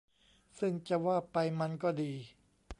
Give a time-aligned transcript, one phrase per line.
[0.59, 2.11] ซึ่งจะว่าไปมันก็ดี